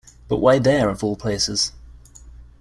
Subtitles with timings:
[0.27, 1.73] But why there, of all places?